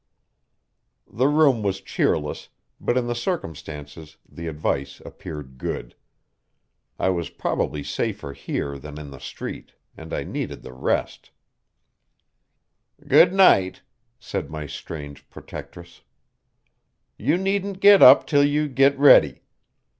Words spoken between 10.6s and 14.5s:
the rest. "Good night," said